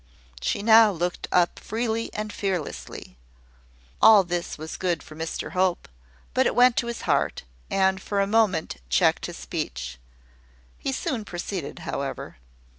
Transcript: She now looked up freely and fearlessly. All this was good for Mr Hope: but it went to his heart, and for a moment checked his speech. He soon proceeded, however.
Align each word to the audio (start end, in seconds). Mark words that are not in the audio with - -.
She 0.41 0.63
now 0.63 0.89
looked 0.91 1.27
up 1.31 1.59
freely 1.59 2.09
and 2.15 2.33
fearlessly. 2.33 3.17
All 4.01 4.23
this 4.23 4.57
was 4.57 4.75
good 4.75 5.03
for 5.03 5.15
Mr 5.15 5.51
Hope: 5.51 5.87
but 6.33 6.47
it 6.47 6.55
went 6.55 6.75
to 6.77 6.87
his 6.87 7.01
heart, 7.01 7.43
and 7.69 8.01
for 8.01 8.19
a 8.19 8.25
moment 8.25 8.77
checked 8.89 9.27
his 9.27 9.37
speech. 9.37 9.99
He 10.79 10.91
soon 10.91 11.23
proceeded, 11.23 11.77
however. 11.85 12.37